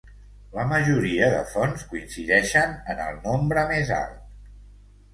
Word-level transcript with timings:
La 0.53 0.63
majoria 0.71 1.27
de 1.33 1.43
fonts 1.51 1.85
coincideixen 1.93 2.75
en 2.95 3.05
el 3.07 3.23
nombre 3.31 3.71
més 3.77 3.97
alt. 4.03 4.21